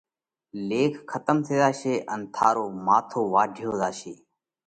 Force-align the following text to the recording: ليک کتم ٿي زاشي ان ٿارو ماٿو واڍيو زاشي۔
ليک 0.67 0.93
کتم 1.11 1.37
ٿي 1.45 1.55
زاشي 1.61 1.93
ان 2.13 2.21
ٿارو 2.35 2.65
ماٿو 2.85 3.21
واڍيو 3.33 3.71
زاشي۔ 3.81 4.13